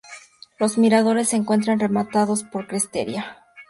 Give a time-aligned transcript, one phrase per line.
[0.57, 3.37] Los miradores se encuentran rematados por crestería.